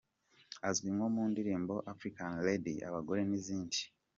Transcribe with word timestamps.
Azwi 0.69 0.89
nko 0.95 1.07
mu 1.15 1.23
ndirimbo 1.31 1.73
"African 1.93 2.31
Lady", 2.45 2.75
"Abagore" 2.89 3.21
n’izindi. 3.29 3.79